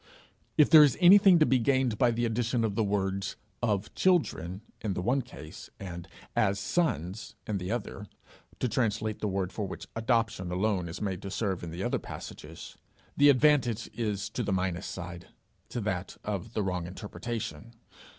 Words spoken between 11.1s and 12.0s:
to serve in the other